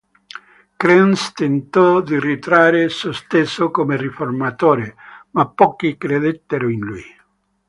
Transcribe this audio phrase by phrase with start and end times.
[0.79, 4.95] Krenz tentò di ritrarre se stesso come riformatore,
[5.33, 7.03] ma pochi credettero in lui.